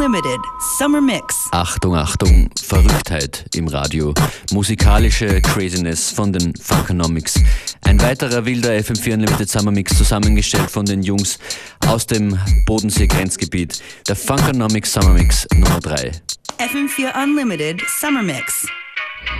Unlimited 0.00 0.40
Summer 0.78 1.02
Mix. 1.02 1.50
Achtung, 1.52 1.94
Achtung, 1.94 2.48
Verrücktheit 2.58 3.44
im 3.54 3.68
Radio. 3.68 4.14
Musikalische 4.50 5.42
Craziness 5.42 6.10
von 6.10 6.32
den 6.32 6.54
Funkonomics. 6.56 7.38
Ein 7.84 8.00
weiterer 8.00 8.46
wilder 8.46 8.70
FM4 8.70 9.12
Unlimited 9.12 9.50
Summer 9.50 9.70
Mix, 9.70 9.98
zusammengestellt 9.98 10.70
von 10.70 10.86
den 10.86 11.02
Jungs 11.02 11.38
aus 11.86 12.06
dem 12.06 12.38
Bodensee-Grenzgebiet. 12.64 13.82
Der 14.08 14.16
Funkonomics 14.16 14.90
Summer 14.90 15.12
Mix 15.12 15.46
Nummer 15.52 15.80
3. 15.80 16.12
FM4 16.56 17.22
Unlimited 17.22 17.82
Summer 18.00 18.22
Mix. 18.22 18.66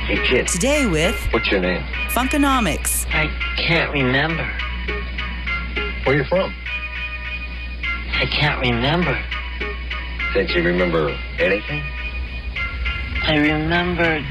Hey 0.08 0.18
kid. 0.28 0.46
Today 0.46 0.84
with. 0.84 1.16
What's 1.32 1.50
your 1.50 1.62
name? 1.62 1.82
Funkonomics. 2.10 3.06
I 3.14 3.30
can't 3.56 3.90
remember. 3.94 4.46
Where 6.04 6.16
are 6.16 6.18
you 6.18 6.24
from? 6.24 6.52
I 8.20 8.26
can't 8.26 8.60
remember. 8.60 9.16
Think 10.32 10.54
you 10.54 10.62
remember 10.62 11.08
anything? 11.40 11.82
I 13.26 13.36
remembered. 13.36 14.22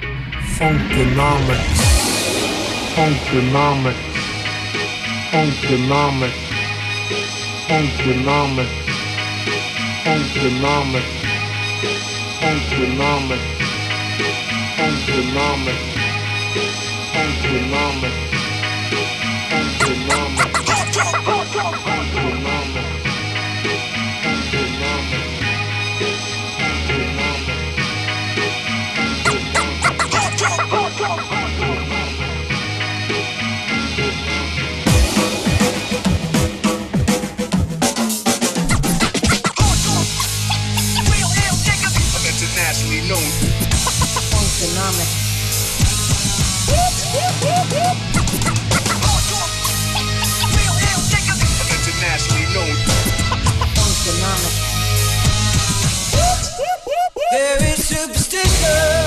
Funkonomics. 0.56 1.76
Funkonomics. 2.96 4.00
Funkonomics. 5.30 6.40
Funkonomics. 7.68 8.80
Funkonomics. 10.06 11.20
Funkonomics. 12.40 13.50
Funkonomics. 14.78 15.90
Funkonomics. 17.12 18.20
Funkonomics. 19.50 20.49
There 57.32 57.64
is 57.64 57.88
superstition. 57.88 58.99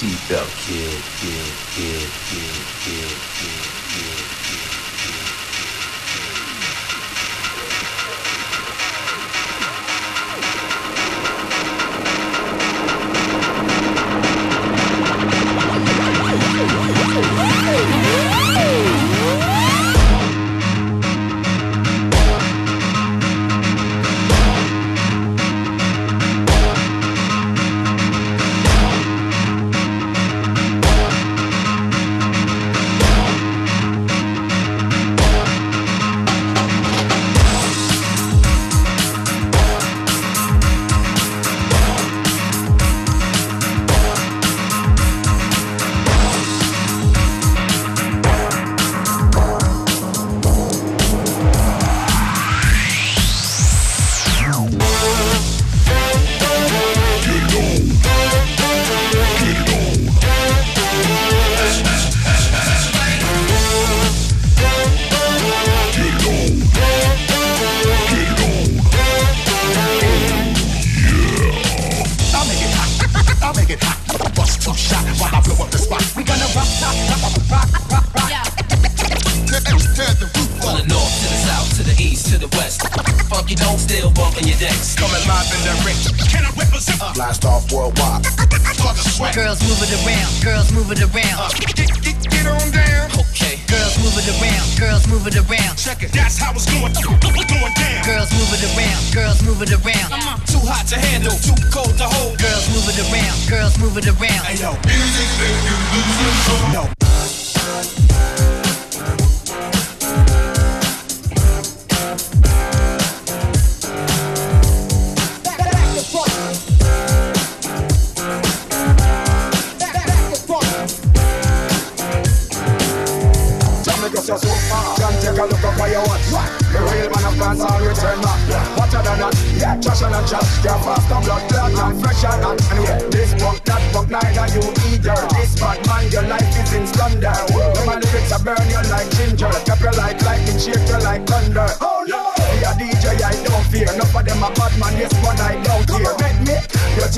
seatbelt, 0.00 0.54
kid, 0.56 1.04
kid, 1.12 1.56
kid, 1.68 2.12
kid. 2.22 2.49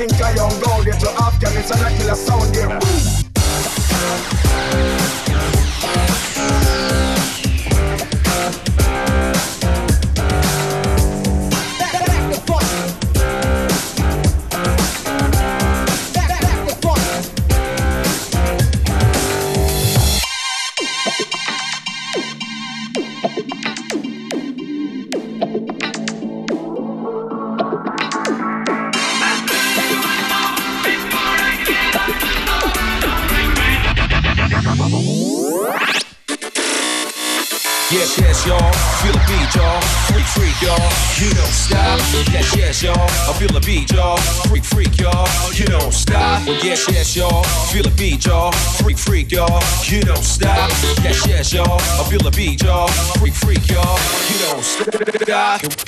Think 0.08 0.20
I 0.20 0.34
young 0.34 0.60
gold, 0.60 0.86
you 0.86 0.92
Afghanistan, 1.10 1.78
I 1.84 1.96
kill 1.96 2.10
a 2.10 2.16
sound 2.16 2.54
here. 2.54 3.11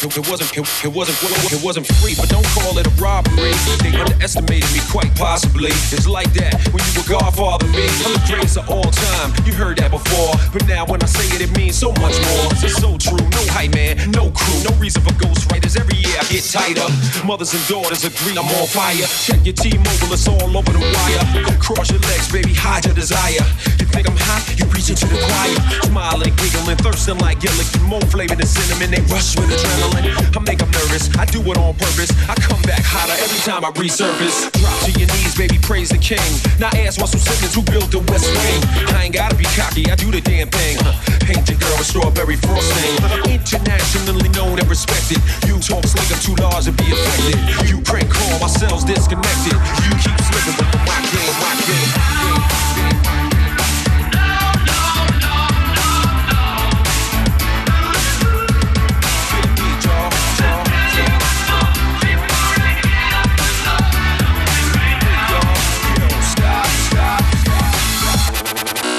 It, 0.04 0.28
wasn't, 0.28 0.52
it, 0.52 0.84
it 0.84 0.92
wasn't, 0.92 1.16
it 1.48 1.64
wasn't 1.64 1.86
free, 1.98 2.14
but 2.14 2.28
don't 2.28 2.44
call 2.52 2.76
it 2.76 2.86
a 2.86 2.94
robbery. 3.00 3.56
They 3.80 3.88
underestimated 3.96 4.68
me 4.76 4.80
quite 4.92 5.08
possibly. 5.16 5.72
It's 5.96 6.06
like 6.06 6.30
that 6.34 6.60
when 6.76 6.84
you 6.84 6.92
were 7.00 7.08
Godfather 7.08 7.66
me. 7.72 7.88
I'm 8.04 8.12
the 8.12 8.22
greatest 8.28 8.58
of 8.60 8.68
all 8.68 8.84
time. 8.84 9.32
You 9.48 9.54
heard 9.56 9.78
that 9.78 9.90
before, 9.90 10.36
but 10.52 10.68
now 10.68 10.84
when 10.84 11.02
I 11.02 11.06
say 11.06 11.24
it, 11.34 11.40
it 11.40 11.56
means 11.56 11.76
so 11.80 11.88
much 12.04 12.20
more. 12.20 12.46
It's 12.60 12.76
so 12.76 13.00
true. 13.00 13.16
No 13.16 13.42
hype 13.56 13.72
man, 13.72 13.96
no 14.12 14.28
crew, 14.30 14.60
no 14.68 14.76
reason 14.76 15.00
for 15.00 15.16
ghostwriters. 15.16 15.80
Every 15.80 15.96
year 15.96 16.20
I 16.20 16.24
get 16.28 16.44
tighter. 16.44 16.84
Mothers 17.24 17.56
and 17.56 17.64
daughters 17.64 18.04
agree 18.04 18.36
I'm 18.36 18.44
on 18.60 18.68
fire. 18.68 19.08
Check 19.08 19.40
your 19.40 19.56
T-Mobile, 19.56 20.12
it's 20.12 20.28
all 20.28 20.52
over 20.52 20.68
the 20.68 20.84
wire. 20.84 21.24
Cross 21.64 21.90
your 21.96 22.04
legs, 22.12 22.28
baby, 22.30 22.52
hide 22.52 22.84
your 22.84 22.94
desire. 22.94 23.40
You 23.80 23.88
think 23.88 24.04
I'm 24.04 24.20
hot? 24.20 24.44
You 24.60 24.63
reach 24.84 24.90
into 24.90 25.06
the 25.08 25.16
choir. 25.16 25.80
Smiling, 25.88 26.34
giggling, 26.36 26.76
thirsting 26.76 27.18
like 27.18 27.40
gilligan. 27.40 27.82
More 27.88 28.00
flavor 28.12 28.36
than 28.36 28.46
cinnamon, 28.46 28.90
they 28.90 29.00
rush 29.12 29.36
with 29.36 29.48
adrenaline. 29.48 30.12
I 30.36 30.40
make 30.40 30.58
them 30.58 30.70
nervous, 30.70 31.08
I 31.16 31.24
do 31.24 31.40
it 31.40 31.56
on 31.58 31.74
purpose. 31.74 32.12
I 32.28 32.34
come 32.34 32.60
back 32.62 32.82
hotter 32.84 33.16
every 33.16 33.40
time 33.40 33.64
I 33.64 33.70
resurface. 33.72 34.52
Drop 34.52 34.76
to 34.84 34.90
your 34.98 35.08
knees, 35.08 35.34
baby, 35.36 35.58
praise 35.58 35.88
the 35.88 35.98
king. 35.98 36.20
Now 36.60 36.68
ask 36.84 37.00
Russell 37.00 37.20
Simmons 37.20 37.54
who 37.54 37.62
built 37.62 37.90
the 37.90 38.00
West 38.12 38.28
Wing. 38.28 38.60
I 38.92 39.04
ain't 39.04 39.14
gotta 39.14 39.36
be 39.36 39.44
cocky, 39.56 39.88
I 39.90 39.96
do 39.96 40.10
the 40.10 40.20
damn 40.20 40.48
thing. 40.48 40.76
Uh, 40.84 40.92
Paint 41.24 41.48
your 41.48 41.58
girl 41.58 41.76
with 41.80 41.88
strawberry 41.88 42.36
frosting. 42.36 42.92
Internationally 43.24 44.28
known 44.36 44.58
and 44.60 44.68
respected. 44.68 45.18
You 45.48 45.56
talk 45.60 45.84
slick, 45.88 46.08
I'm 46.12 46.20
too 46.20 46.36
large 46.36 46.68
to 46.68 46.72
be 46.72 46.92
affected. 46.92 47.40
You 47.68 47.80
crank 47.82 48.12
call, 48.12 48.38
my 48.40 48.48
cells 48.48 48.84
disconnected. 48.84 49.56
You 49.88 49.92
keep 49.96 50.18
slipping, 50.20 50.56
but 50.60 50.76
my 50.84 51.00
game, 51.08 51.34
my 51.40 51.52
game. 51.64 53.23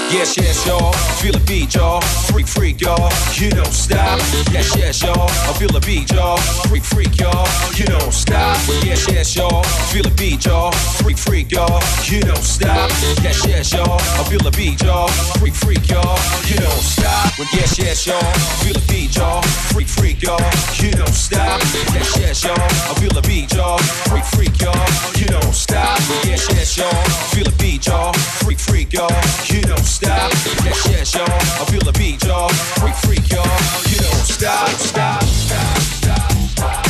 Yes, 0.08 0.36
yes, 0.36 0.64
y'all. 0.64 0.92
Feel 1.18 1.32
the 1.32 1.42
beat, 1.46 1.74
y'all. 1.74 2.00
Freak, 2.30 2.46
freak, 2.46 2.80
y'all. 2.80 3.10
You 3.34 3.50
don't 3.50 3.72
stop. 3.72 4.20
Yes, 4.52 4.76
yes, 4.76 5.02
y'all. 5.02 5.26
I 5.28 5.52
feel 5.58 5.68
the 5.68 5.80
beat, 5.80 6.12
y'all. 6.12 6.36
Freak, 6.70 6.84
freak, 6.84 7.18
y'all. 7.18 7.46
You 7.74 7.86
don't 7.86 8.12
stop. 8.12 8.56
Yes, 8.86 9.04
yes, 9.10 9.34
y'all. 9.34 9.64
Feel 9.90 10.04
the 10.04 10.14
beat, 10.16 10.46
y'all. 10.46 10.70
Freak, 11.02 11.18
freak, 11.18 11.50
y'all. 11.50 11.82
You 12.06 12.20
don't 12.20 12.44
stop. 12.44 12.90
Yes, 13.20 13.44
yes, 13.46 13.72
y'all. 13.72 13.98
I 13.98 14.22
feel 14.30 14.38
the 14.38 14.52
beat, 14.52 14.80
y'all. 14.82 15.08
Freak, 15.42 15.54
freak, 15.54 15.88
y'all. 15.90 16.16
You 16.46 16.56
don't 16.62 16.84
stop. 16.86 17.34
Yes, 17.52 17.76
yes, 17.76 18.06
y'all. 18.06 18.32
Feel 18.62 18.74
the 18.78 18.86
beat, 18.86 19.16
y'all. 19.16 19.42
Freak, 19.74 19.88
freak, 19.88 20.22
y'all. 20.22 20.38
You 20.78 20.92
don't 20.92 21.14
stop. 21.18 21.60
Yes, 21.92 22.16
yes, 22.16 22.44
y'all. 22.44 22.54
I 22.54 22.94
feel 23.02 23.10
the 23.10 23.22
beat, 23.26 23.52
y'all. 23.54 23.78
Freak, 24.06 24.24
freak, 24.24 24.54
y'all. 24.62 24.86
You 25.18 25.26
don't 25.26 25.52
stop. 25.52 25.98
Yes, 26.22 26.46
yes, 26.54 26.78
y'all. 26.78 27.04
Feel 27.34 27.44
the 27.44 27.56
beat, 27.58 27.86
y'all. 27.86 28.12
Freak, 28.46 28.60
freak, 28.60 28.92
y'all. 28.92 29.10
You 29.50 29.62
don't 29.62 29.78
stop. 29.84 29.95
Yes, 30.02 30.90
yes, 30.90 31.14
y'all. 31.14 31.24
I 31.24 31.64
feel 31.70 31.80
the 31.80 31.92
beat, 31.98 32.22
y'all. 32.24 32.50
Freak, 32.80 32.94
freak, 32.96 33.30
y'all. 33.30 33.44
You 33.88 33.96
don't 33.96 34.26
stop. 34.26 34.68
Stop. 34.68 35.22
Stop. 35.22 35.78
Stop. 35.78 36.32
Stop. 36.32 36.86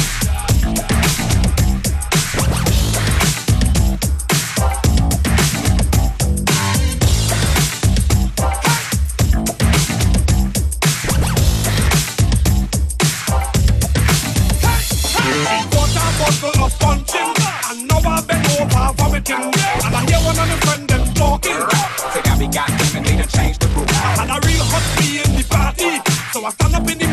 And 17.69 17.89
now 17.89 17.99
I 17.99 18.23
bend 18.27 18.47
over 18.47 18.93
vomiting, 18.97 19.37
and 19.37 19.95
I 19.95 20.05
hear 20.07 20.19
one 20.19 20.39
of 20.39 20.87
them 20.89 21.15
talking. 21.15 21.76
Changed 23.37 23.61
the 23.61 23.69
rules. 23.77 23.93
And 24.21 24.31
a 24.31 24.39
real 24.47 24.65
hot 24.73 24.85
in 25.05 25.31
the 25.37 25.45
party, 25.49 25.93
so 26.33 26.45
I 26.45 26.51
stand 26.51 26.75
up 26.75 26.89
in 26.91 26.99
the 26.99 27.06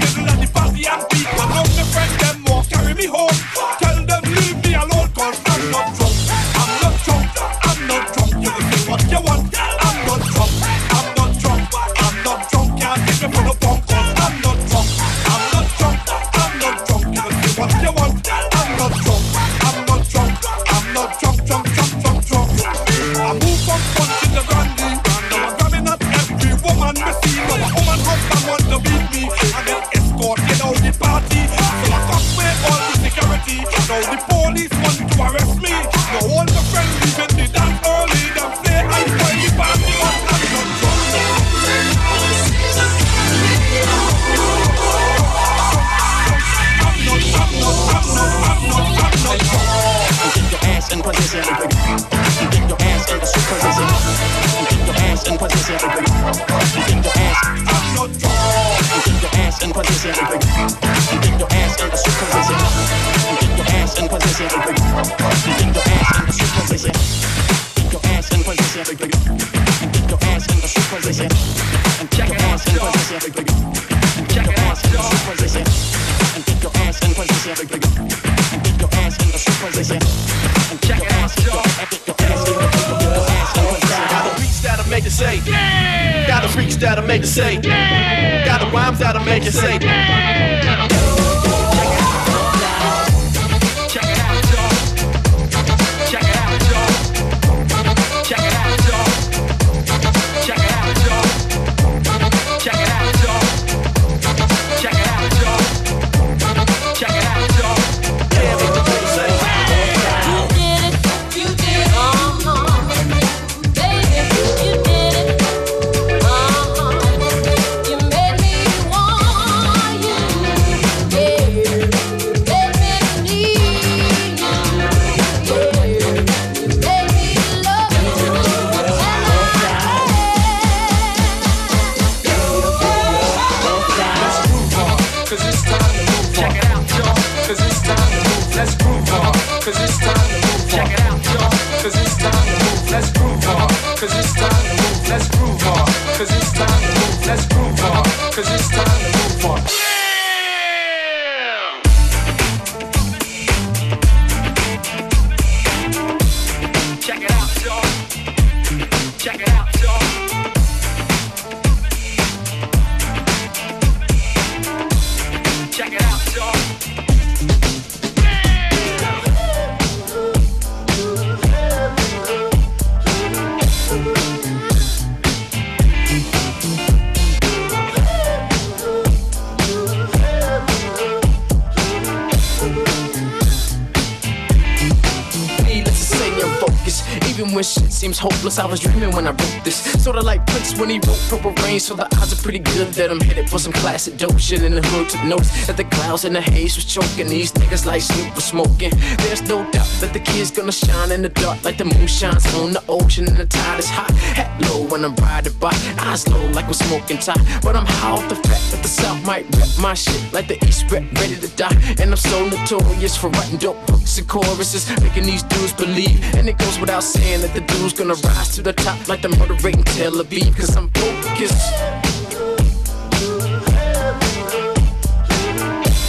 hopeless, 188.24 188.58
I 188.58 188.66
was 188.66 188.80
dreaming 188.80 189.12
when 189.12 189.28
I 189.28 189.32
wrote 189.32 189.64
this. 189.66 189.76
Sorta 190.02 190.22
like 190.22 190.46
Prince 190.48 190.80
when 190.80 190.90
he 190.90 190.96
wrote 190.96 191.20
Purple 191.30 191.52
Rain, 191.64 191.80
so 191.80 191.94
the 191.94 192.08
are 192.34 192.42
pretty 192.42 192.60
good 192.60 192.88
that 192.94 193.12
I'm 193.12 193.20
headed 193.20 193.50
for 193.50 193.60
some 193.60 193.74
classic 193.74 194.18
dope 194.18 194.40
shit 194.40 194.64
in 194.64 194.74
the 194.74 194.82
hood. 194.82 195.10
Took 195.10 195.24
notes 195.24 195.68
that 195.68 195.78
the 195.78 195.84
clouds 195.84 196.26
and 196.26 196.36
the 196.36 196.42
haze 196.42 196.76
was 196.76 196.86
choking 196.86 197.28
these 197.28 197.52
niggas 197.52 197.86
like 197.86 198.02
Snoop 198.02 198.36
was 198.36 198.46
smoking. 198.46 198.92
There's 199.18 199.42
no 199.44 199.70
doubt 199.72 199.90
that 200.02 200.14
the 200.14 200.20
kid's 200.20 200.52
gonna 200.52 200.72
shine 200.72 201.12
in 201.12 201.22
the 201.22 201.30
dark 201.30 201.64
like 201.64 201.78
the 201.78 201.86
moon 201.86 202.08
shines 202.08 202.46
on 202.56 202.72
the 202.72 202.84
ocean 202.88 203.28
and 203.28 203.38
the 203.38 203.46
tide 203.46 203.80
is 203.80 203.90
hot. 203.90 204.12
Hat 204.38 204.50
low 204.70 204.86
when 204.88 205.06
I'm 205.06 205.16
riding 205.16 205.54
by, 205.60 205.74
eyes 206.00 206.28
low 206.28 206.46
like 206.50 206.68
we're 206.68 206.74
smoking 206.88 207.18
Thai. 207.18 207.36
But 207.62 207.76
I'm 207.76 207.86
high 207.86 208.12
off 208.12 208.28
the 208.30 208.36
fact 208.36 208.72
that 208.72 208.82
the 208.82 208.90
South 208.90 209.24
might 209.26 209.46
rep 209.58 209.70
my 209.80 209.94
shit 209.94 210.22
like 210.34 210.48
the 210.48 210.58
East 210.66 210.90
rep 210.92 211.04
ready 211.20 211.36
to 211.36 211.50
die. 211.56 211.78
And 212.00 212.12
I'm 212.12 212.18
so 212.18 212.48
notorious 212.48 213.16
for 213.16 213.30
writing 213.30 213.58
dope 213.58 213.78
hooks 213.90 214.18
and 214.18 214.28
choruses, 214.28 214.90
making 215.02 215.26
these 215.26 215.44
dudes 215.44 215.74
believe. 215.74 216.20
And 216.36 216.48
it 216.48 216.58
goes 216.58 216.80
without 216.80 217.04
saying 217.04 217.42
that 217.42 217.54
the 217.54 217.62
dude's 217.62 217.94
gonna 217.94 218.16
rise 218.16 218.56
to 218.56 218.62
the 218.62 218.74
top 218.74 219.08
like 219.08 219.22
the 219.22 219.30
murder 219.30 219.56
rate 219.64 219.76
in 219.76 219.84
Tel 219.84 220.14
Aviv. 220.24 220.56
Cause 220.56 220.76
I'm 220.76 220.90
focused. 220.90 222.03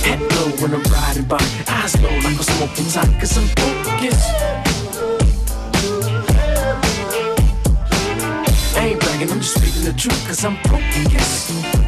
Head 0.04 0.20
low 0.20 0.50
when 0.61 0.75
I'm 0.75 0.82
riding 0.92 1.25
by, 1.25 1.40
eyes 1.66 2.00
low 2.02 2.11
like 2.11 2.37
I'm 2.37 2.42
smoking 2.42 2.88
Thai. 2.92 3.18
Cause 3.20 3.38
I'm 3.38 3.49
focused. 3.56 4.30
I 8.76 8.87
ain't 8.88 9.00
bragging, 9.00 9.30
I'm 9.30 9.40
just 9.40 9.54
speaking 9.54 9.84
the 9.84 9.94
truth. 9.96 10.26
Cause 10.26 10.44
I'm 10.44 10.56
focused. 10.64 11.84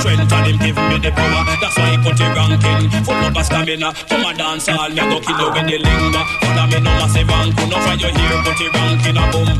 Strength 0.00 0.32
and 0.32 0.46
him 0.48 0.56
give 0.58 0.76
me 0.76 0.96
the 0.98 1.10
power. 1.12 1.44
That's 1.60 1.76
why 1.76 1.92
he 1.92 1.96
put 2.00 2.16
it 2.16 2.32
ranking 2.32 2.88
full 3.04 3.20
of 3.20 3.36
a 3.36 3.42
stamina. 3.44 3.92
Come 4.08 4.24
a 4.24 4.32
dance 4.34 4.66
hall, 4.66 4.88
me 4.88 5.02
go 5.04 5.20
kill 5.20 5.38
you 5.38 5.48
with 5.52 5.66
the 5.68 5.76
lingua. 5.78 6.22
Follow 6.40 6.66
me 6.72 6.78
no 6.80 6.90
massive 6.96 7.28
rank, 7.28 7.54
no 7.68 7.76
your 8.00 8.12
here, 8.16 8.40
put 8.42 8.60
it 8.60 8.72
ranking 8.72 9.20
a 9.20 9.24
boom. 9.30 9.50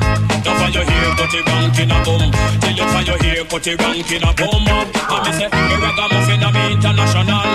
No 0.40 0.52
your 0.72 0.84
here, 0.84 1.12
put 1.18 1.34
it 1.36 1.44
ranking 1.44 1.92
a 1.92 1.98
boom. 2.02 2.24
Tell 2.60 2.72
you 2.72 2.86
your 3.04 3.18
here, 3.20 3.44
put 3.44 3.66
it 3.66 3.76
ranking 3.80 4.24
a 4.24 4.30
boom. 4.32 4.64
And 4.64 5.22
me 5.26 5.30
say, 5.36 5.48
me 5.52 5.76
ragamuffin 5.76 6.42
a 6.42 6.48
me 6.56 6.62
international. 6.72 7.50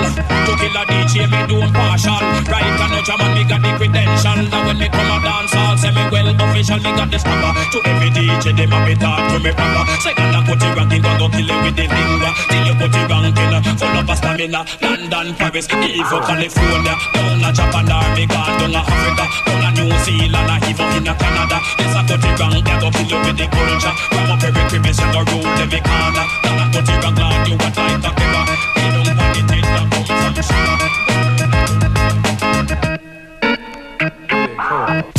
To 0.45 0.52
kill 0.62 0.78
a 0.78 0.84
DJ, 0.86 1.26
me 1.26 1.41
do 1.50 1.58
partial. 1.74 2.21
Right, 2.45 2.69
and 2.69 2.91
no 2.93 3.00
jam 3.02 3.21
and 3.21 3.34
me 3.34 3.43
got 3.50 3.62
the 3.65 3.71
credential. 3.82 4.39
Now 4.52 4.67
when 4.67 4.78
me 4.78 4.88
come 4.93 5.10
a 5.10 5.17
dance 5.26 5.54
hall, 5.58 5.76
say 5.78 5.89
me 5.89 6.04
well 6.13 6.30
official, 6.30 6.78
me 6.78 6.91
got 6.93 7.10
the 7.10 7.17
stopper. 7.17 7.52
To 7.74 7.78
every 7.89 8.10
DJ, 8.13 8.54
them 8.54 8.74
a 8.74 8.78
be 8.86 8.93
talk 8.93 9.26
to 9.34 9.39
me 9.41 9.52
proper. 9.58 9.84
Second, 10.06 10.36
I 10.36 10.39
put 10.45 10.62
it 10.62 10.71
ranking, 10.78 11.02
go 11.02 11.12
go 11.17 11.28
kill 11.34 11.50
it 11.50 11.60
with 11.65 11.76
the 11.76 11.86
lingua. 11.89 12.30
Till 12.52 12.65
you 12.67 12.75
put 12.78 12.96
it 12.96 13.80
full 13.80 13.98
of 13.98 14.10
a 14.10 14.16
stamina. 14.16 14.66
London, 14.82 15.36
Paris, 15.36 15.68
even 15.72 16.22
California. 16.28 16.96
Down 17.14 17.44
a 17.44 17.50
Japan, 17.54 17.88
America, 17.88 18.42
down 18.60 18.76
a 18.76 18.82
Africa, 18.84 19.26
down 19.46 19.64
a 19.64 19.70
New 19.76 19.92
Zealand, 20.04 20.50
and 20.52 20.64
even 20.70 20.90
in 20.98 21.08
a 21.08 21.14
Canada. 21.16 21.60
Yes, 21.80 21.96
I 21.96 22.02
put 22.06 22.24
it 22.24 22.40
rank, 22.40 22.66
they 22.66 22.78
kill 22.92 23.08
you 23.08 23.20
with 23.26 23.38
the 23.38 23.48
culture. 23.48 23.94
Ram 24.12 24.32
up 24.32 24.44
every 24.44 24.64
crevice, 24.70 25.00
you 25.00 25.10
go 25.12 25.22
rule 25.32 25.48
every 25.60 25.82
corner. 25.82 26.26
Then 26.44 26.60
I 26.60 26.66
put 26.72 26.88
it 26.88 27.04
rank, 27.04 27.48
you 27.48 27.56
what 27.58 27.76
like 27.78 28.04
a 28.04 28.12
killer. 28.14 28.44
They 28.76 28.90
don't 28.94 29.10
want 29.16 29.38
it, 29.40 29.52
it 29.52 29.66
don't 29.66 29.90
come 29.92 30.06
from. 30.06 30.26
Babylon 34.66 35.14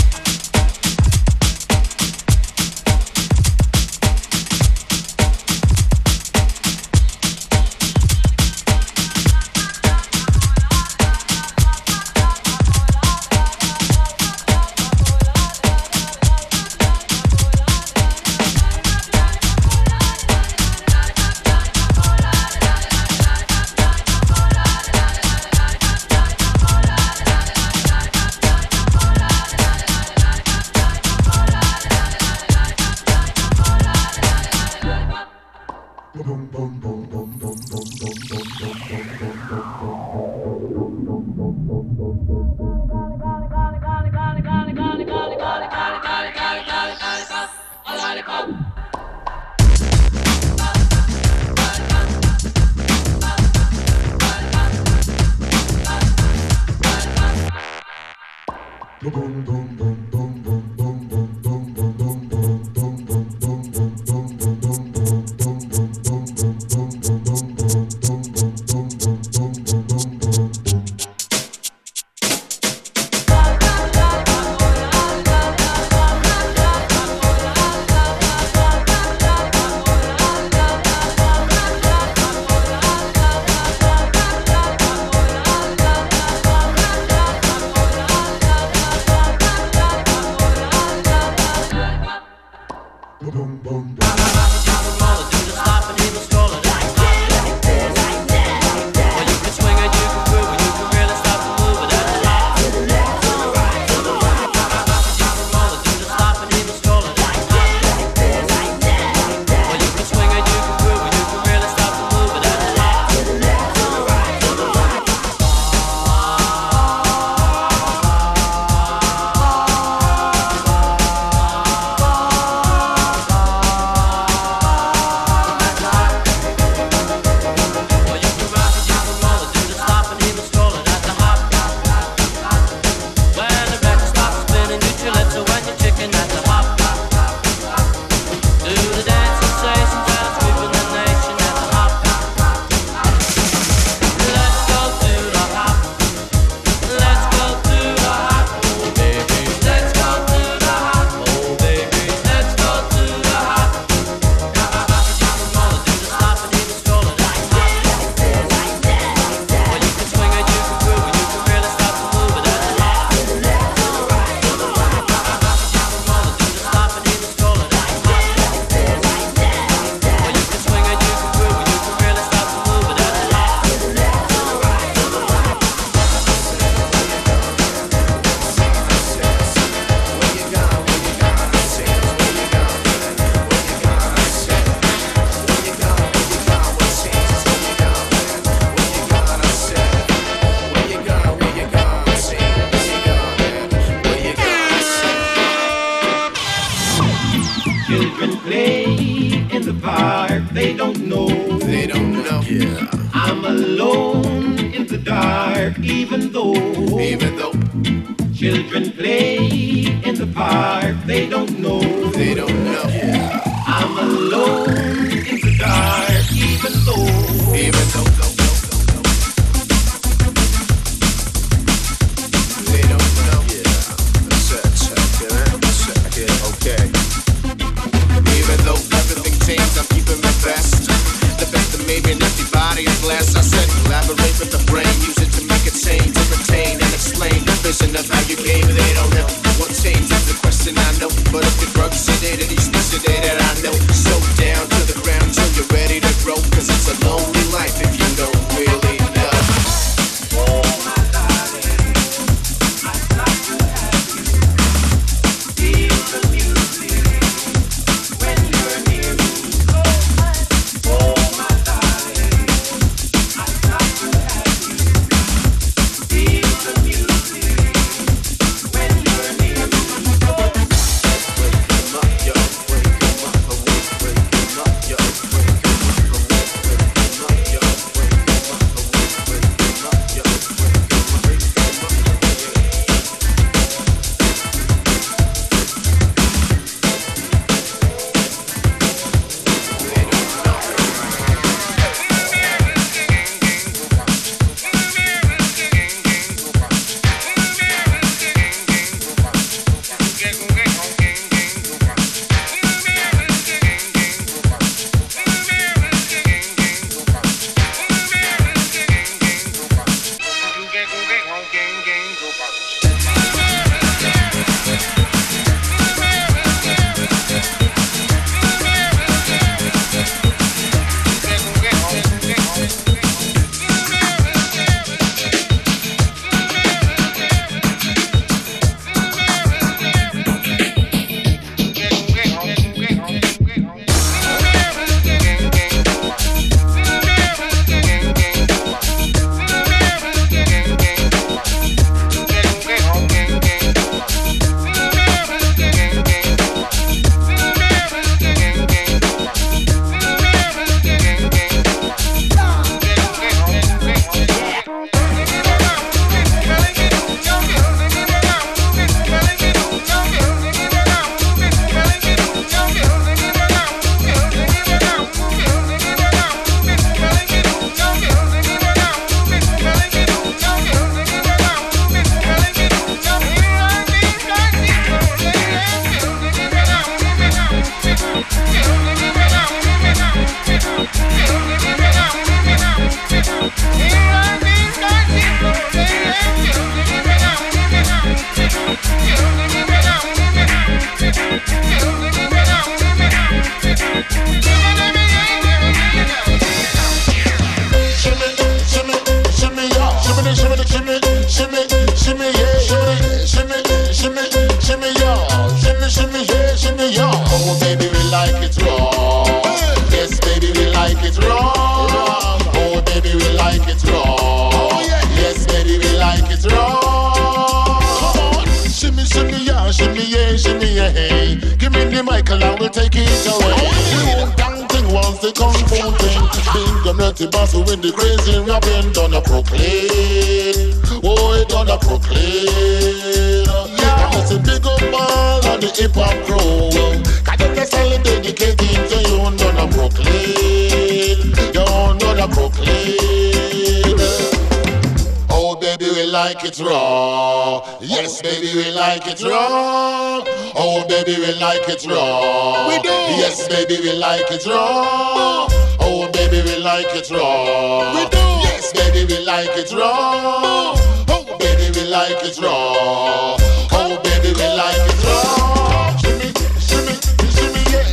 like 454.28 454.40
it 454.40 454.46
raw. 454.46 455.46
Oh, 455.78 456.10
baby, 456.12 456.42
we 456.42 456.56
like 456.58 456.86
it 456.94 457.10
raw. 457.10 457.94
We 457.94 458.08
do. 458.10 458.18
Yes, 458.42 458.72
baby, 458.72 459.04
we 459.06 459.24
like 459.24 459.50
it 459.56 459.72
raw. 459.72 460.74
Oh, 461.08 461.36
baby, 461.38 461.70
we 461.78 461.86
like 461.86 462.24
it 462.24 462.38
raw. 462.42 463.36
Oh, 463.70 464.00
baby, 464.02 464.34
we 464.34 464.46
like 464.58 464.82
it 464.82 465.04
raw. 465.06 465.96
Shimmy, 465.98 466.32
shimmy, 466.58 466.94
shimmy, 467.30 467.62
yeah. 467.70 467.86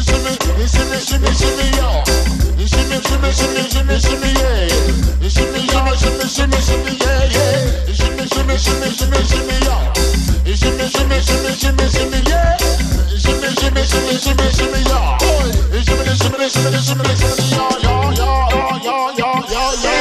Shimmy, 0.00 0.32
shimmy, 0.72 0.98
shimmy, 1.04 1.32
shimmy, 1.36 1.68
yeah. 1.76 2.04
Shimmy, 2.64 3.00
shimmy, 3.04 3.32
shimmy, 3.32 3.68
shimmy, 3.68 3.98
shimmy, 4.00 4.32
yeah. 4.40 4.72
Shimmy, 5.28 5.68
shimmy, 5.68 5.96
shimmy, 6.00 6.28
shimmy, 6.32 6.60
shimmy, 6.64 6.96
yeah, 6.96 7.28
yeah. 7.28 7.92
Shimmy, 7.92 8.24
shimmy, 8.26 8.56
shimmy, 8.56 8.88
shimmy, 8.88 9.20
shimmy, 9.28 9.56
yeah. 9.68 9.92
Shimmy, 10.48 10.88
shimmy, 10.88 11.20
shimmy, 11.20 11.52
shimmy, 11.52 11.88
shimmy, 11.92 12.20
yeah. 12.24 12.56
Shimmy, 13.18 13.48
shimmy, 13.52 13.82
shimmy, 13.84 14.16
shimmy, 14.16 14.50
shimmy, 14.56 14.80
yeah 14.88 15.57
shimmy, 16.46 16.50
shimmy, 16.50 16.78
shimmy, 16.78 17.04
shimmy, 17.16 17.42
shimmy, 17.42 17.82
yeah, 17.82 18.10
yeah, 18.12 18.48
yeah, 18.54 18.78
yeah, 18.84 19.12
yeah, 19.18 19.50
yeah, 19.50 19.82
yeah. 19.82 19.97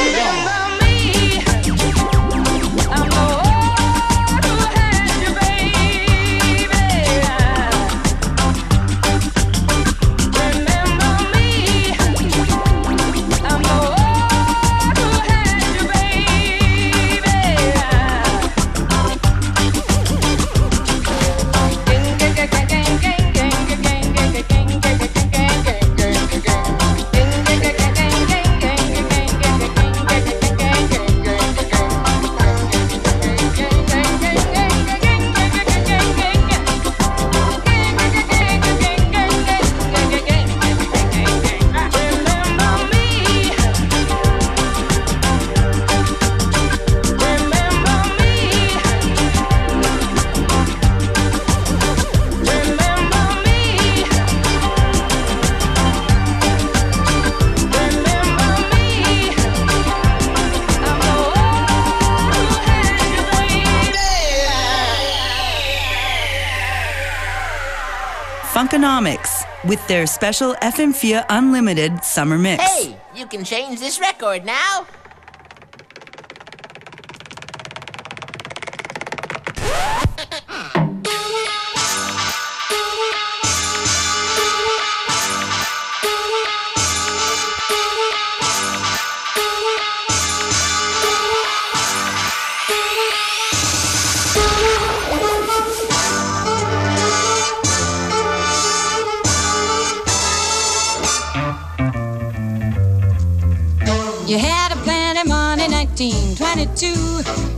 Economics 68.77 69.43
with 69.65 69.85
their 69.87 70.05
special 70.05 70.53
FM4 70.61 71.25
Unlimited 71.29 72.03
summer 72.03 72.37
mix. 72.37 72.63
Hey, 72.63 72.95
you 73.15 73.25
can 73.25 73.43
change 73.43 73.79
this 73.79 73.99
record 73.99 74.45
now. 74.45 74.85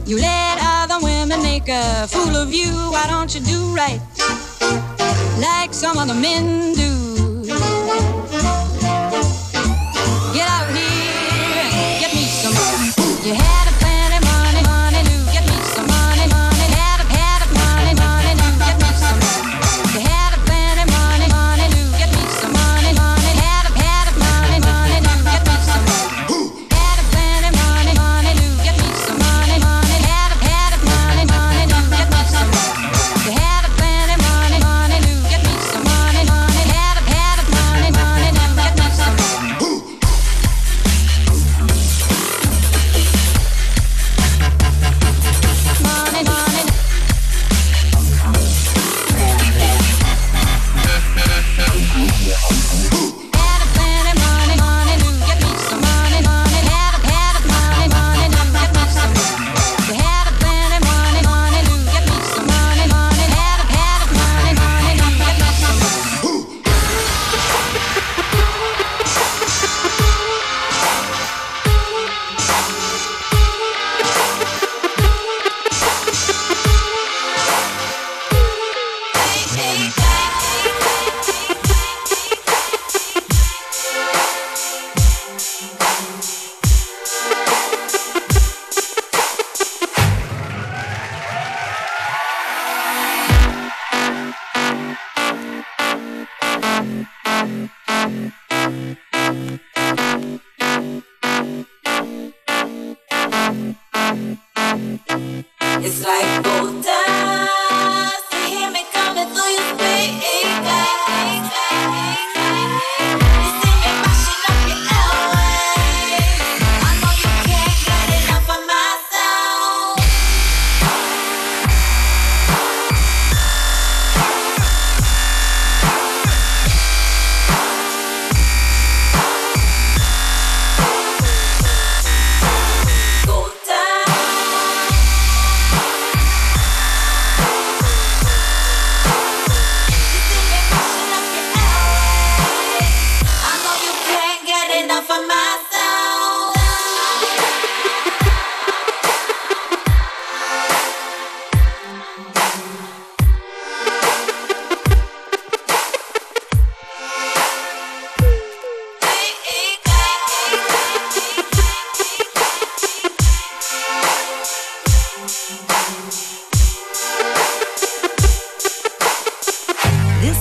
You 0.09 0.17
let 0.17 0.57
other 0.59 0.97
women 1.05 1.43
make 1.43 1.69
a 1.69 2.07
fool 2.07 2.35
of 2.35 2.51
you. 2.51 2.71
Why 2.89 3.05
don't 3.07 3.31
you 3.35 3.41
do 3.41 3.75
right 3.75 4.01
like 5.37 5.71
some 5.71 5.99
other 5.99 6.15
men 6.15 6.73
do? 6.73 6.98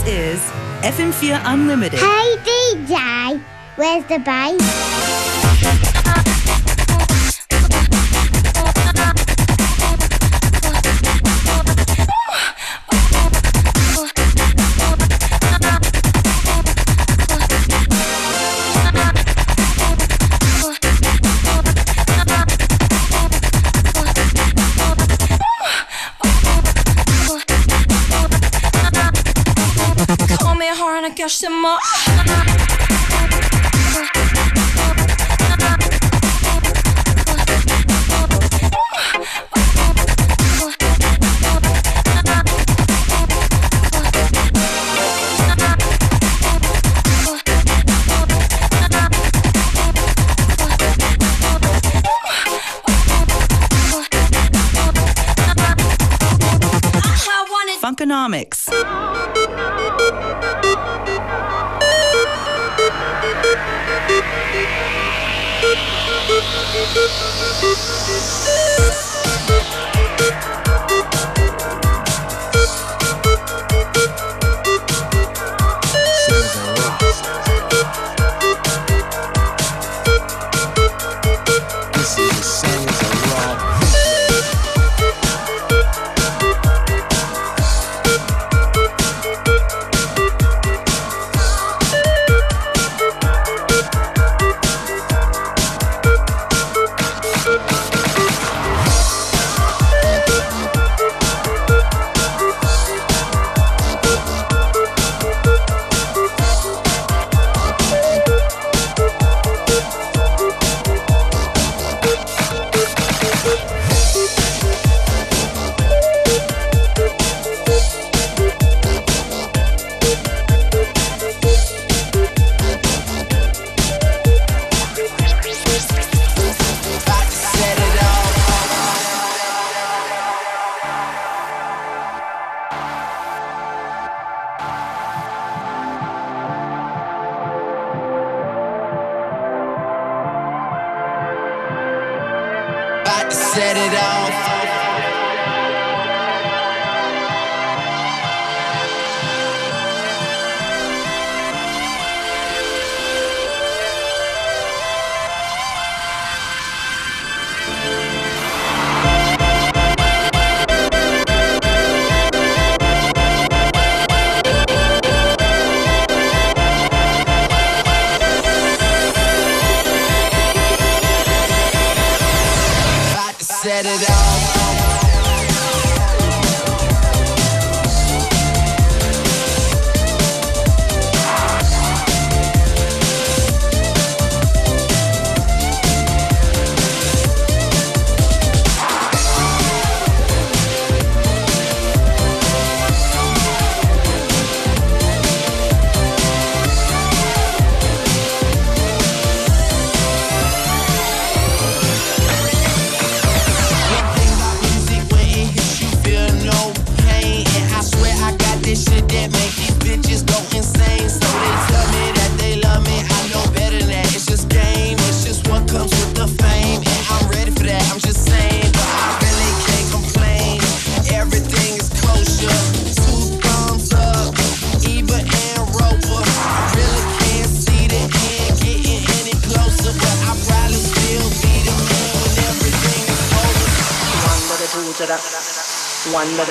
is 0.08 0.40
FM4 0.80 1.42
Unlimited. 1.44 2.00
Hey 2.00 2.36
DJ, 2.42 3.42
where's 3.76 4.04
the 4.04 4.18
bass? 4.18 5.07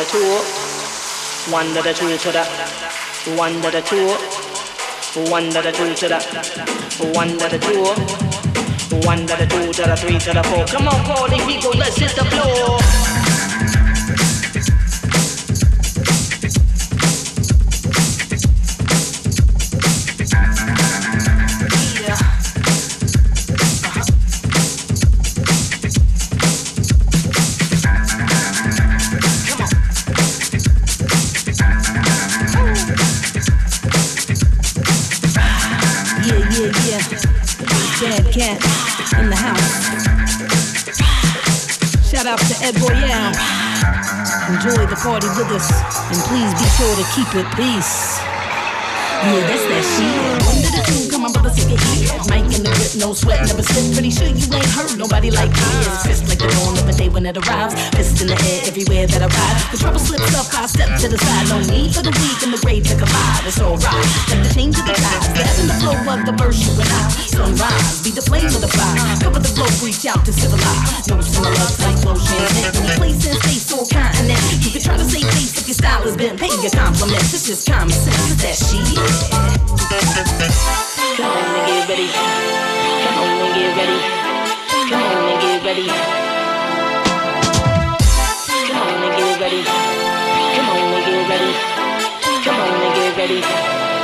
Two. 0.08 0.40
One 1.52 1.68
to 1.74 1.82
the 1.82 1.94
two 1.94 2.18
to 2.18 2.32
the 2.32 2.44
one 3.36 3.62
to 3.62 3.72
the 3.72 3.82
two. 3.82 4.08
One 5.30 5.50
to 5.50 5.62
the 5.62 5.72
two 5.72 5.94
to 5.96 6.08
the 6.08 7.12
one 7.14 7.30
to 7.38 7.48
the 7.50 7.60
two. 7.60 7.84
One 9.06 9.26
to 9.28 9.36
the 9.36 9.46
two 9.46 9.74
to 9.74 9.84
the 9.84 9.96
three 9.96 10.20
to 10.20 10.34
the 10.34 10.44
four. 10.44 10.66
Come 10.66 10.88
on, 10.88 11.04
party 11.06 11.38
people, 11.46 11.72
let's 11.72 11.98
hit 11.98 12.16
the 12.16 12.26
floor. 12.26 13.17
In 39.14 39.30
the 39.30 39.36
house. 39.36 40.08
Shout 42.10 42.26
out 42.26 42.40
to 42.40 42.56
Ed 42.64 42.76
Boyale. 42.80 43.36
Enjoy 44.50 44.86
the 44.88 44.96
party 44.96 45.28
with 45.36 45.52
us, 45.52 45.70
and 46.08 46.20
please 46.28 46.52
be 46.56 46.68
sure 46.76 46.96
to 46.96 47.06
keep 47.16 47.30
it 47.36 47.48
peace. 47.56 48.20
Yeah, 49.18 49.34
that's 49.50 49.66
that 49.66 49.84
shit. 49.98 50.46
One 50.46 50.62
to 50.62 50.70
the 50.72 50.82
two, 50.86 51.10
come 51.10 51.26
on, 51.26 51.34
brother, 51.34 51.50
take 51.50 51.74
it 51.74 51.82
here. 51.90 52.14
Mike 52.30 52.54
in 52.54 52.62
the 52.62 52.70
grip, 52.70 52.94
no 53.02 53.18
sweat, 53.18 53.44
never 53.50 53.66
slip. 53.66 53.98
Pretty 53.98 54.14
sure 54.14 54.30
you 54.30 54.46
ain't 54.54 54.72
hurt 54.78 54.96
nobody 54.96 55.32
like 55.32 55.50
this. 55.50 56.06
Fist 56.06 56.30
like 56.30 56.38
the 56.38 56.48
dawn 56.54 56.78
of 56.78 56.88
a 56.88 56.94
day 56.94 57.10
when 57.10 57.26
it 57.26 57.36
arrives. 57.36 57.74
Fist 57.98 58.22
in 58.22 58.30
the 58.30 58.38
air 58.38 58.70
everywhere 58.70 59.10
that 59.10 59.26
I 59.26 59.28
ride. 59.28 59.58
The 59.74 59.78
trouble 59.82 60.00
slips 60.00 60.32
up, 60.38 60.48
I 60.54 60.70
step 60.70 61.02
to 61.02 61.08
the 61.10 61.18
side. 61.18 61.50
No 61.50 61.58
need 61.66 61.98
for 61.98 62.06
the 62.06 62.14
weak 62.14 62.40
and 62.46 62.54
the 62.54 62.62
brave 62.62 62.86
to 62.88 62.96
collide. 62.96 63.42
It's 63.44 63.60
alright. 63.60 64.06
Like 64.30 64.46
the 64.46 64.54
change 64.54 64.78
of 64.78 64.86
the 64.86 64.94
tides. 64.94 65.57
In 66.08 66.24
the 66.24 66.32
verse 66.40 66.64
you 66.64 66.72
and 66.72 66.88
I. 66.88 67.12
Sunrise, 67.28 68.00
be 68.02 68.12
the 68.16 68.24
flame 68.24 68.48
of 68.48 68.64
the 68.64 68.72
fire. 68.72 68.96
Cover 69.20 69.44
the 69.44 69.52
globe, 69.52 69.76
reach 69.84 70.08
out 70.08 70.24
to 70.24 70.32
civilize. 70.32 71.04
No 71.12 71.20
similar 71.20 71.52
like 71.84 72.00
lotion. 72.08 72.40
Any 72.80 72.96
place 72.96 73.28
in 73.28 73.36
space 73.44 73.68
or 73.76 73.84
continent. 73.92 74.40
You 74.64 74.72
can 74.72 74.80
try 74.80 74.96
to 74.96 75.04
say 75.04 75.20
face 75.20 75.60
if 75.60 75.68
your 75.68 75.76
style 75.76 76.08
has 76.08 76.16
been 76.16 76.40
paying 76.40 76.64
your 76.64 76.72
compliments. 76.72 77.36
It's 77.36 77.44
just 77.44 77.68
common 77.68 77.92
sense. 77.92 78.16
It's 78.32 78.40
that 78.40 78.56
shit. 78.56 78.88
Come 81.20 81.28
on 81.28 81.44
and 81.44 81.68
get 81.76 81.92
ready. 81.92 82.08
Come 82.08 83.20
on 83.20 83.44
and 83.44 83.52
get 83.52 83.76
ready. 83.76 84.00
Come 84.88 85.04
on 85.12 85.28
and 85.28 85.44
get 85.44 85.60
ready. 85.68 85.92
Come 88.64 88.80
on 88.80 88.96
and 88.96 89.12
get 89.12 89.36
ready. 89.44 89.62
Come 90.56 90.72
on 90.72 90.88
and 90.88 91.04
get 91.04 91.28
ready. 91.28 91.52
Come 92.48 92.64
on 92.64 92.80
and 92.80 92.96
get 92.96 93.12
ready. 93.20 93.97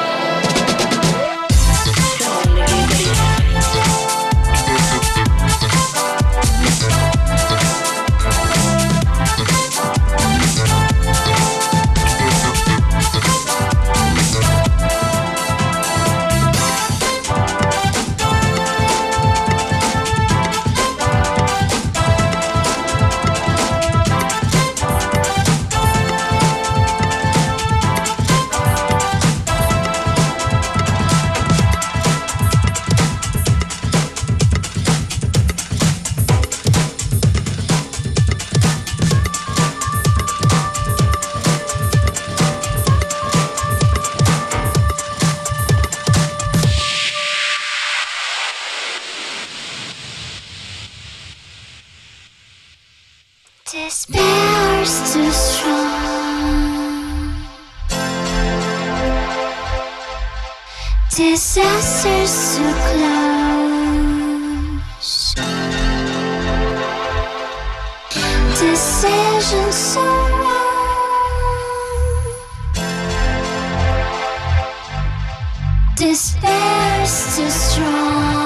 Despair's 76.03 77.37
too 77.37 77.49
strong. 77.49 78.42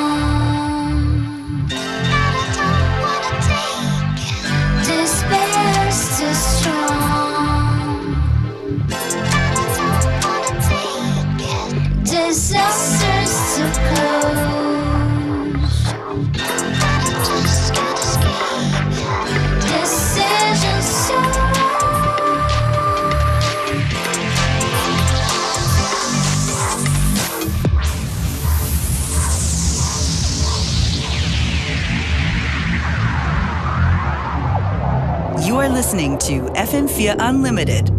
listening 35.97 36.19
to 36.19 36.45
FM4 36.51 37.15
Unlimited, 37.17 37.89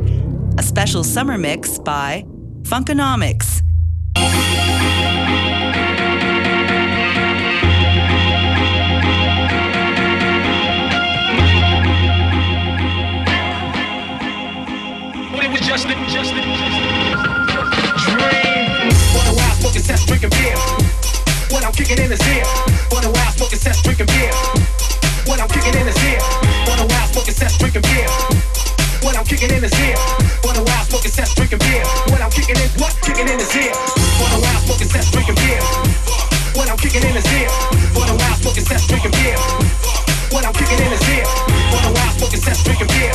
a 0.57 0.63
special 0.63 1.03
summer 1.03 1.37
mix 1.37 1.81
by 1.81 2.25
Funkonomics. 2.63 3.63
Just 15.59 15.87
a, 15.87 15.95
just 16.09 16.33
a, 16.33 16.41
just 16.41 16.79
a, 16.79 17.03
dream. 17.99 18.93
What 19.13 19.27
a 19.27 19.35
wild 19.37 19.59
fucking 19.61 19.83
sex, 19.83 20.05
drinking 20.07 20.31
beer. 20.31 20.57
What 21.51 21.65
I'm 21.65 21.73
kicking 21.73 21.99
in 21.99 22.11
the 22.11 22.25
air? 22.25 22.45
What 22.91 23.05
a 23.05 23.11
wild 23.11 23.35
fucking 23.35 23.59
sex, 23.59 23.83
drinking 23.83 24.07
beer. 24.07 24.48
kicking 29.39 29.57
in 29.57 29.63
his 29.63 29.79
ear. 29.87 29.95
For 30.43 30.53
the 30.53 30.63
wild, 30.67 30.85
smoking 30.91 31.11
sets, 31.15 31.35
drinking 31.35 31.63
beer. 31.63 31.83
When 32.11 32.21
I'm 32.23 32.31
kicking 32.31 32.59
in, 32.59 32.69
what? 32.83 32.91
Kicking 33.07 33.29
in 33.31 33.39
his 33.39 33.55
ear. 33.55 33.71
For 34.19 34.27
the 34.35 34.39
wild, 34.43 34.61
smoking 34.67 34.91
sets, 34.91 35.11
drinking 35.15 35.39
beer. 35.39 35.63
When 36.59 36.67
I'm 36.67 36.77
kicking 36.77 37.07
in 37.07 37.15
his 37.15 37.29
ear. 37.39 37.49
For 37.95 38.03
the 38.03 38.19
while, 38.19 38.37
smoking 38.43 38.67
sets, 38.67 38.87
drinking 38.91 39.15
beer. 39.15 39.39
When 40.35 40.43
I'm 40.43 40.53
kicking 40.53 40.83
in 40.83 40.91
his 40.91 41.07
ear. 41.15 41.27
For 41.71 41.81
the 41.87 41.91
wild, 41.95 42.13
smoking 42.19 42.43
sets, 42.43 42.65
drinking 42.67 42.91
beer. 42.91 43.15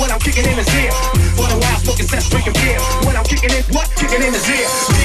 When 0.00 0.08
I'm 0.08 0.20
kicking 0.20 0.48
in 0.48 0.56
his 0.56 0.72
ear. 0.80 0.92
For 1.36 1.44
the 1.44 1.58
wild, 1.60 1.78
smoking 1.84 2.08
sets, 2.08 2.28
drinking 2.32 2.56
beer. 2.56 2.80
When 3.04 3.14
I'm 3.16 3.28
kicking 3.28 3.52
in, 3.52 3.62
what? 3.76 3.88
Kicking 4.00 4.24
in 4.24 4.32
his 4.32 4.48
ear. 4.48 4.97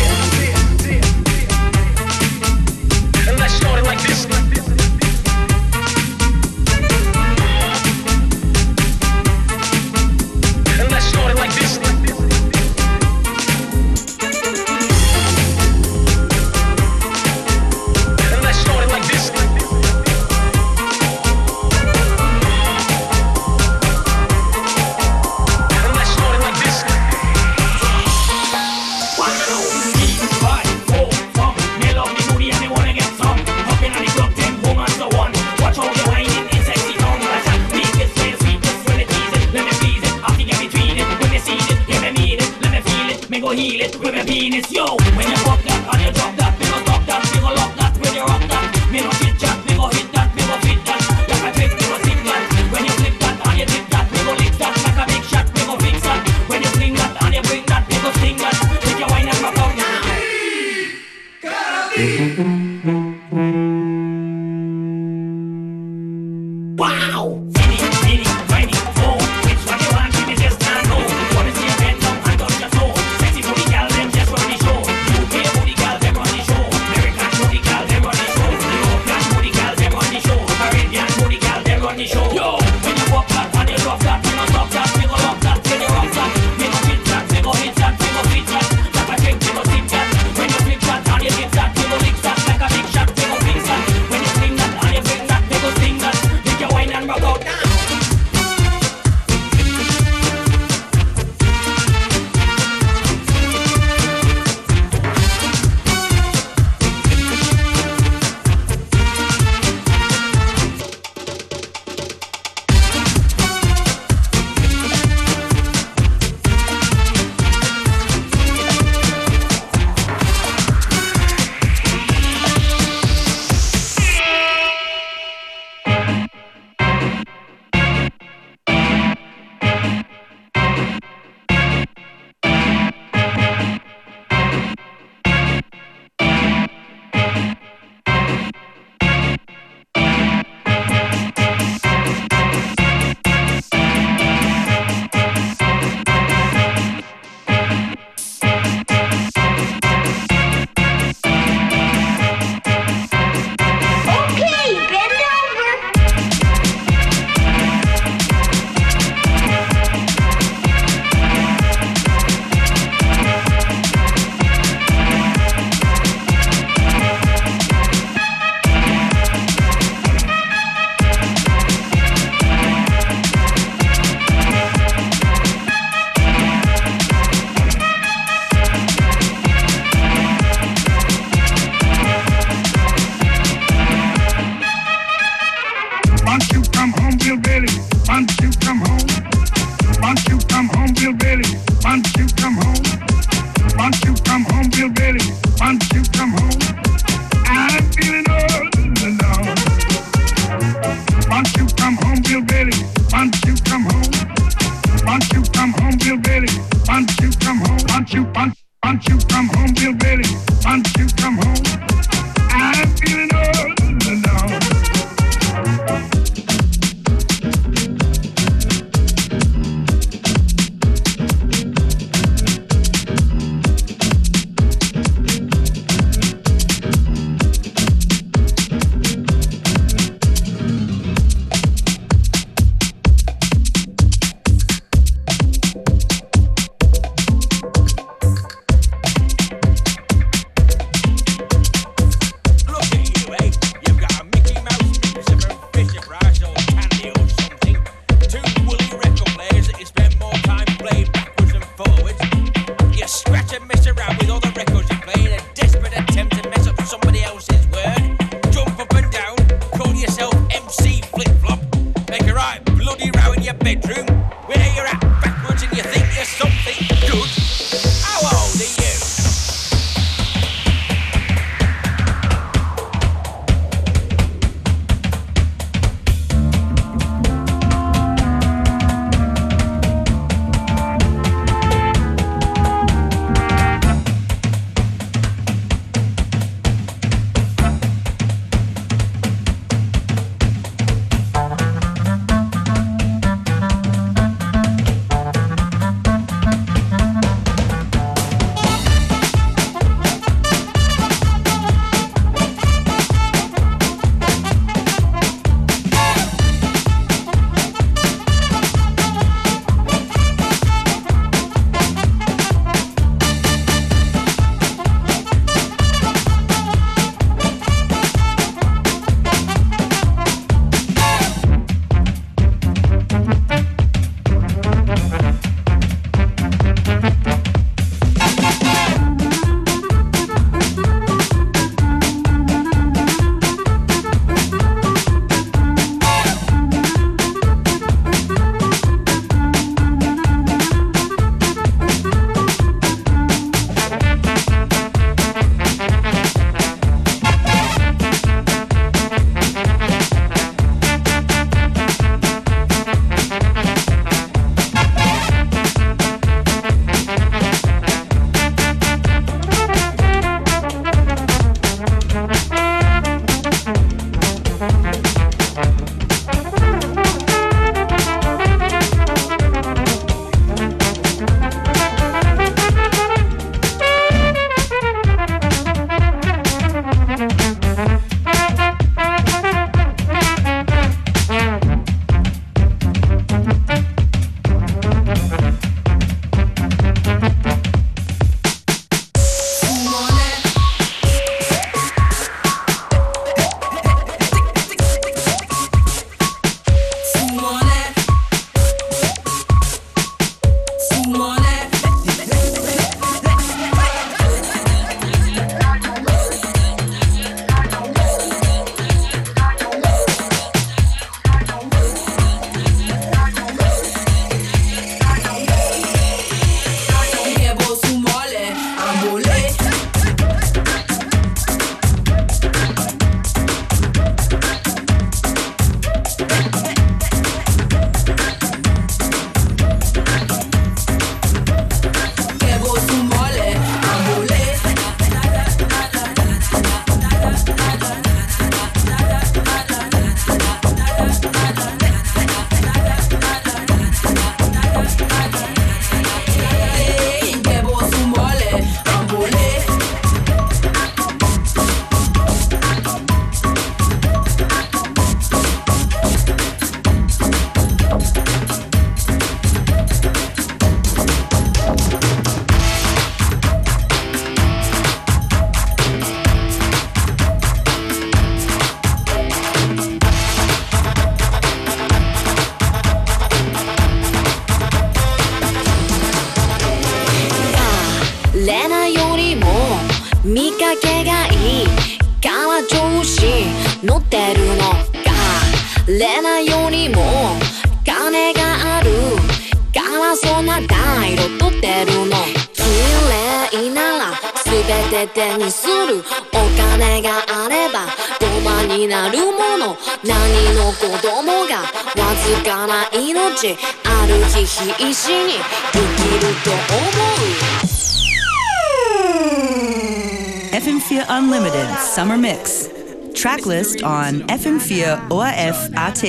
Summer 511.93 512.17
Mix. 512.17 512.69
Tracklist 513.13 513.85
on 513.85 514.21
FM4 514.21 515.11
ORF 515.11 515.69
AT. 515.75 516.03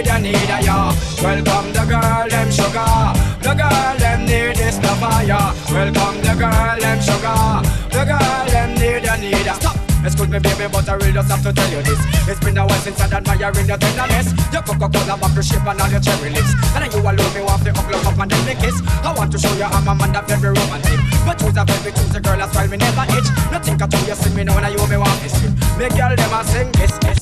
Need 0.00 0.08
a 0.08 0.18
need 0.18 0.50
a 0.50 0.58
ya. 0.64 0.92
Welcome 1.20 1.72
the 1.72 1.84
girl 1.84 2.28
them 2.28 2.50
sugar. 2.50 3.12
The 3.44 3.52
girl 3.52 3.96
them 3.98 4.24
need 4.24 4.56
is 4.60 4.78
the 4.80 4.92
fire. 4.96 5.52
Welcome 5.68 6.18
the 6.24 6.34
girl 6.40 6.76
them 6.80 6.98
sugar. 7.00 7.60
The 7.92 8.02
girl 8.08 8.44
them 8.48 8.70
need 8.80 9.04
a 9.04 9.14
need 9.20 9.46
a 9.46 9.54
stop. 9.54 9.76
Let's 10.02 10.16
me, 10.16 10.38
baby, 10.40 10.64
but 10.72 10.88
I 10.88 10.94
really 10.94 11.12
just 11.12 11.28
have 11.28 11.42
to 11.44 11.52
tell 11.52 11.70
you 11.70 11.82
this. 11.82 12.00
It's 12.24 12.40
been 12.40 12.56
a 12.56 12.64
while 12.64 12.80
since 12.80 12.98
I'd 13.00 13.12
admiring 13.12 13.68
your 13.68 13.76
tenderness. 13.76 14.32
Your 14.48 14.62
Coca-Cola 14.62 15.20
bottle 15.20 15.42
shape 15.42 15.66
and 15.68 15.80
all 15.80 15.90
your 15.90 16.00
cherry 16.00 16.30
lips. 16.32 16.56
And 16.72 16.88
you 16.88 17.00
alone 17.04 17.34
me 17.36 17.42
want 17.44 17.60
to 17.68 17.72
hug 17.76 17.92
up 17.92 18.16
and 18.16 18.30
then 18.30 18.40
me 18.48 18.54
kiss. 18.56 18.80
I 19.04 19.12
want 19.12 19.30
to 19.32 19.38
show 19.38 19.52
you 19.60 19.68
I'm 19.68 19.86
a 19.86 19.94
man 19.94 20.12
that 20.16 20.24
very 20.24 20.56
romantic. 20.56 21.00
But 21.28 21.36
choose 21.36 21.56
a 21.60 21.64
baby, 21.68 21.92
choose 21.92 22.16
a 22.16 22.20
girl, 22.20 22.38
that's 22.40 22.56
why 22.56 22.66
me 22.66 22.80
never 22.80 23.04
itch. 23.12 23.28
No 23.52 23.60
think 23.60 23.82
at 23.82 23.92
all 23.92 24.08
you 24.08 24.16
see 24.16 24.32
me 24.32 24.44
now 24.44 24.56
I 24.56 24.72
you 24.72 24.80
me 24.88 24.96
want 24.96 25.20
this. 25.20 25.36
Me 25.76 25.88
girl, 25.92 26.16
them 26.16 26.32
a 26.32 26.40
sing 26.48 26.72
this, 26.72 26.96
this. 27.04 27.19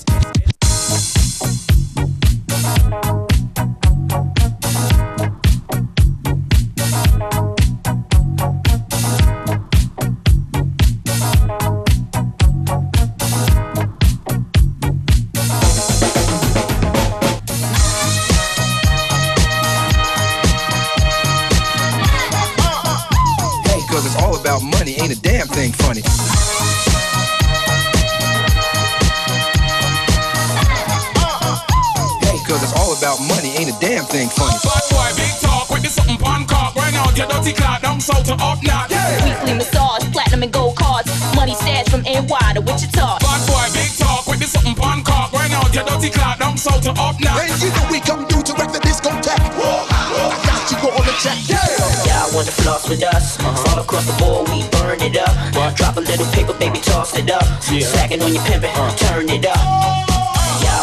Ain't 34.14 34.28
a 34.28 34.28
damn 34.28 34.28
thing 34.28 34.28
funny. 34.28 34.58
Bad 34.64 34.84
boy, 34.90 35.10
big 35.16 35.34
talk 35.40 35.70
with 35.70 35.82
the 35.82 35.88
something 35.88 36.16
pan 36.18 36.46
cock. 36.46 36.74
Right 36.76 36.94
out 36.94 37.16
your 37.16 37.26
dirty 37.28 37.52
clock, 37.52 37.82
down 37.82 38.00
south 38.00 38.24
to 38.26 38.34
up 38.34 38.62
north. 38.62 38.90
Weekly 39.24 39.54
massage, 39.54 40.04
platinum 40.12 40.42
and 40.42 40.52
gold 40.52 40.76
cards. 40.76 41.10
Money 41.34 41.54
stash 41.54 41.88
from 41.88 42.02
NY 42.02 42.54
to 42.54 42.60
Wichita. 42.60 43.18
Bad 43.20 43.40
boy, 43.46 43.66
big 43.74 43.90
talk 43.98 44.26
with 44.26 44.40
the 44.40 44.46
something 44.46 44.74
pan 44.74 45.02
cock. 45.04 45.32
Right 45.32 45.52
out 45.52 45.74
your 45.74 45.84
dirty 45.84 46.10
clock, 46.10 46.38
down 46.38 46.56
south 46.56 46.82
to 46.82 46.90
up 46.92 47.20
north. 47.20 47.50
And 47.50 47.62
you 47.62 47.70
know 47.70 47.86
we 47.90 48.00
come 48.00 48.26
through 48.26 48.42
to 48.48 48.52
wreck 48.54 48.72
the 48.72 48.80
discotheque. 48.80 49.44
I 49.58 50.36
got 50.44 50.70
you 50.70 50.76
go 50.80 50.88
on 50.94 51.04
the 51.04 51.14
check, 51.20 51.38
yeah. 51.48 51.60
Y'all 52.06 52.34
want 52.34 52.46
to 52.46 52.52
floss 52.52 52.88
with 52.88 53.02
us? 53.02 53.38
All 53.42 53.78
across 53.80 54.06
the 54.06 54.16
board, 54.18 54.48
we 54.48 54.64
burn 54.78 55.00
it 55.00 55.16
up. 55.16 55.32
Drop 55.76 55.96
a 55.96 56.00
little 56.00 56.26
paper, 56.32 56.54
baby, 56.54 56.80
toss 56.80 57.16
it 57.16 57.30
up. 57.30 57.44
Slacking 57.62 58.22
on 58.22 58.32
your 58.32 58.42
pimpin', 58.42 58.72
turn 58.98 59.28
it 59.28 59.46
up. 59.46 60.07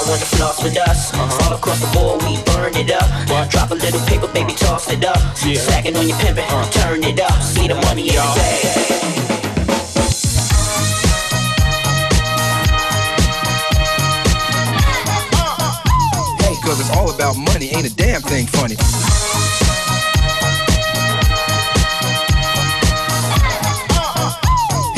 Want 0.07 0.21
to 0.21 0.27
floss 0.37 0.63
with 0.63 0.77
us? 0.77 1.11
All 1.17 1.53
across 1.55 1.81
the 1.81 1.87
board, 1.97 2.21
we 2.21 2.37
burn 2.53 2.75
it 2.75 2.91
up. 2.91 3.49
Drop 3.49 3.71
a 3.71 3.73
little 3.73 3.99
paper, 4.05 4.27
baby, 4.27 4.53
toss 4.53 4.87
it 4.91 5.03
up. 5.03 5.17
Slacking 5.35 5.97
on 5.97 6.07
your 6.07 6.15
pimpin', 6.17 6.45
uh. 6.47 6.69
turn 6.69 7.03
it 7.03 7.19
up. 7.19 7.41
See 7.41 7.67
the 7.67 7.73
money 7.73 8.09
in 8.09 8.15
the 8.15 8.21
bag. 8.37 9.05
Cause 16.63 16.79
it's 16.79 16.91
all 16.97 17.13
about 17.13 17.35
money, 17.37 17.69
ain't 17.73 17.85
a 17.85 17.95
damn 17.95 18.21
thing 18.21 18.45
funny. 18.45 18.75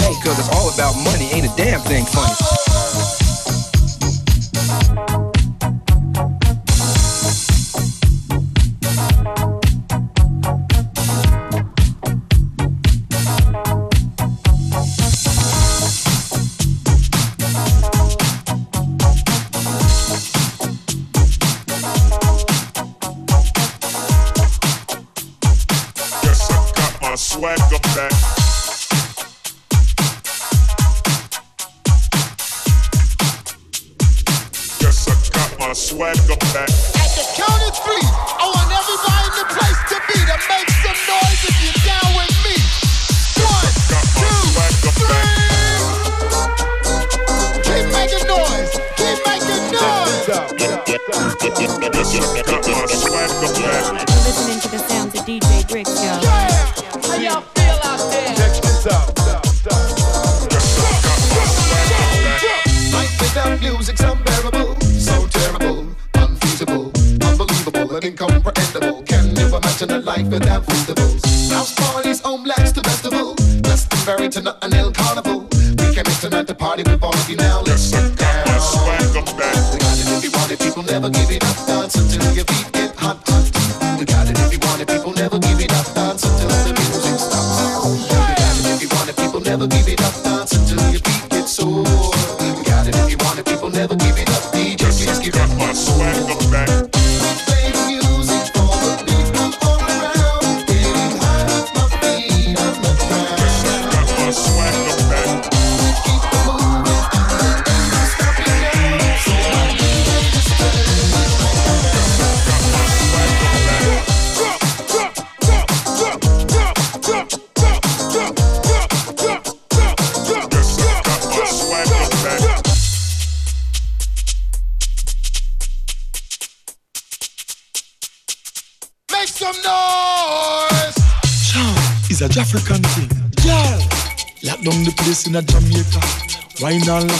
Hey, 0.04 0.16
cause 0.24 0.40
it's 0.40 0.50
all 0.56 0.74
about 0.74 0.96
money, 1.04 1.30
ain't 1.32 1.46
a 1.46 1.56
damn 1.56 1.80
thing 1.82 2.06
funny. 2.06 2.67
Imagine 69.80 70.02
a 70.02 70.06
life 70.06 70.28
without 70.30 70.66
festivals? 70.66 71.52
House 71.52 71.72
parties, 71.76 72.20
home 72.22 72.44
blacks 72.44 72.72
to 72.72 72.82
festival, 72.82 73.36
Glastonbury 73.62 74.28
to 74.30 74.42
Notting 74.42 74.72
Hill 74.72 74.92
Carnival. 74.92 75.42
We 75.42 75.94
came 75.94 76.08
in 76.08 76.18
tonight 76.20 76.48
to 76.48 76.56
party 76.56 76.82
with 76.82 77.04
all 77.04 77.14
of 77.14 77.30
you 77.30 77.36
now. 77.36 77.62
Let's 77.62 77.92
get 77.92 78.18
down. 78.18 78.48
We 78.48 79.78
got 79.78 80.00
it 80.00 80.10
if 80.10 80.24
you 80.24 80.32
want 80.32 80.52
it, 80.52 80.60
people 80.60 80.82
never 80.82 81.12
give 81.12 81.30
it 81.30 81.44
up. 81.44 81.67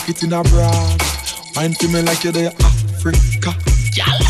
It 0.10 0.24
in 0.24 0.34
a 0.34 0.44
broad. 0.44 1.02
Wine 1.56 1.74
for 1.74 1.88
me 1.88 2.02
like 2.02 2.24
you're 2.24 2.34
there 2.34 2.52
Africa. 2.62 3.56
Girl, 3.96 4.22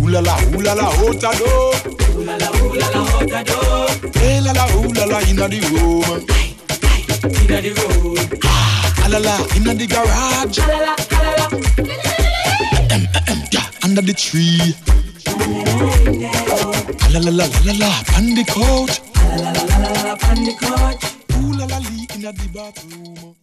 ooh 0.00 0.08
la 0.08 0.20
la, 0.20 0.38
ooh 0.54 0.60
la 0.60 0.74
la, 0.74 0.84
out 0.84 1.16
a 1.16 1.32
door. 1.38 1.74
Ooh 2.14 2.24
la 2.24 2.36
la, 2.36 2.48
ooh 2.58 2.74
la 2.74 2.88
la, 2.88 3.00
out 3.16 3.32
a 3.32 3.44
door. 3.44 3.88
Hey 4.20 4.40
la 4.40 4.52
la, 4.52 4.66
ooh 4.76 4.92
la 4.92 5.04
la, 5.04 5.18
inna 5.28 5.48
the 5.48 5.60
room. 5.70 6.26
Inna 7.42 7.60
the 7.60 7.70
room. 7.78 8.16
Ah 8.44 9.08
la 9.10 9.18
la, 9.18 9.36
inna 9.56 9.74
the 9.74 9.86
garage. 9.86 10.58
Ah 10.60 10.66
la 10.66 10.78
la, 10.78 10.94
ah 11.10 11.22
la 11.24 11.32
la. 11.40 11.46
Em, 12.94 13.08
em, 13.28 13.40
yeah, 13.52 13.66
under 13.84 14.02
the 14.02 14.12
tree. 14.12 14.74
Ah 17.00 17.08
la 17.12 17.18
la 17.20 17.30
la 17.30 17.46
la 17.46 17.60
la 17.64 17.72
la, 17.78 17.90
on 18.16 18.34
the 18.34 18.44
couch. 18.44 19.00
Ah 19.16 19.36
la 19.36 19.50
la 19.50 19.62
la 19.64 19.78
la 19.78 20.02
la, 20.02 20.14
on 20.30 20.44
the 20.44 20.52
couch. 20.60 21.04
Ooh 21.36 21.52
la 21.56 21.64
la, 21.66 21.78
inna 22.14 22.32
the 22.32 22.48
bathroom. 22.52 23.34